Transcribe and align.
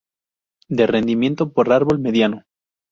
De 0.67 0.87
rendimiento 0.87 1.53
por 1.53 1.71
árbol 1.71 1.99
mediano. 1.99 2.41